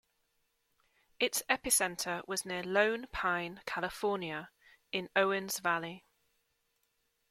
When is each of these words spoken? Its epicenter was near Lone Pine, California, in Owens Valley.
Its 1.19 1.43
epicenter 1.47 2.27
was 2.27 2.43
near 2.43 2.63
Lone 2.63 3.05
Pine, 3.11 3.61
California, 3.67 4.49
in 4.91 5.09
Owens 5.15 5.59
Valley. 5.59 6.07